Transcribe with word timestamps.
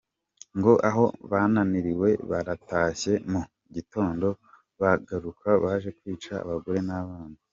Ngo 0.57 0.73
aho 0.89 1.05
bananiriwe, 1.31 2.09
baratashye 2.29 3.13
mu 3.31 3.41
gitondo 3.75 4.27
bagaruka 4.81 5.47
baje 5.63 5.89
kwica 5.97 6.33
abagore 6.45 6.79
n’abana. 6.87 7.37